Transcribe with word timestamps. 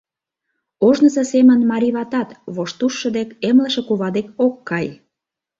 Ожнысо 0.87 1.23
семын 1.31 1.59
марий 1.71 1.93
ватат 1.97 2.29
воштужшо 2.55 3.07
дек, 3.17 3.29
эмлыше 3.49 3.81
кува 3.87 4.09
дек 4.15 4.27
ок 4.45 4.55
кай. 4.69 4.87